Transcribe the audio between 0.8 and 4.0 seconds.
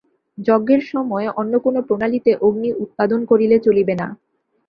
সময় অন্য কোন প্রণালীতে অগ্নি উৎপাদন করিলে চলিবে